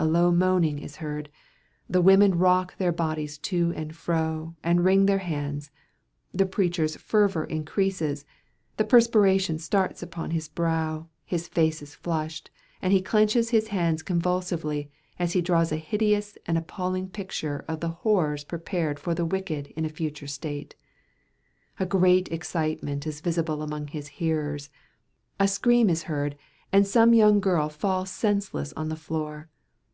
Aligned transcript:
A 0.00 0.06
low 0.06 0.30
moaning 0.30 0.78
is 0.78 0.98
heard, 1.02 1.28
the 1.90 2.00
women 2.00 2.38
rock 2.38 2.76
their 2.76 2.92
bodies 2.92 3.36
to 3.38 3.72
and 3.74 3.96
fro, 3.96 4.54
and 4.62 4.84
wring 4.84 5.06
their 5.06 5.18
hands; 5.18 5.72
the 6.32 6.46
preacher's 6.46 6.94
fervour 6.94 7.42
increases, 7.42 8.24
the 8.76 8.84
perspiration 8.84 9.58
starts 9.58 10.00
upon 10.00 10.30
his 10.30 10.46
brow, 10.46 11.08
his 11.24 11.48
face 11.48 11.82
is 11.82 11.96
flushed, 11.96 12.48
and 12.80 12.92
he 12.92 13.02
clenches 13.02 13.50
his 13.50 13.68
hands 13.74 14.04
convulsively, 14.04 14.88
as 15.18 15.32
he 15.32 15.40
draws 15.42 15.72
a 15.72 15.76
hideous 15.78 16.38
and 16.46 16.56
appalling 16.56 17.08
picture 17.08 17.64
of 17.66 17.80
the 17.80 17.88
horrors 18.06 18.44
preparing 18.44 18.94
for 18.98 19.16
the 19.16 19.26
wicked 19.26 19.66
in 19.74 19.84
a 19.84 19.88
future 19.88 20.28
state. 20.28 20.76
A 21.80 21.86
great 21.86 22.30
excitement 22.30 23.04
is 23.04 23.20
visible 23.20 23.62
among 23.62 23.88
his 23.88 24.06
hearers, 24.06 24.70
a 25.40 25.48
scream 25.48 25.90
is 25.90 26.04
heard, 26.04 26.36
and 26.70 26.86
some 26.86 27.12
young 27.12 27.40
girl 27.40 27.68
falls 27.68 28.10
senseless 28.12 28.72
on 28.74 28.90
the 28.90 28.94
floor. 28.96 29.48